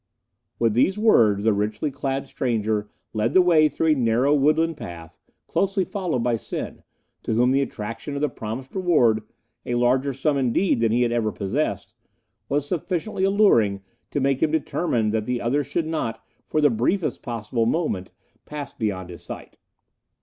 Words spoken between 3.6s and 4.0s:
through a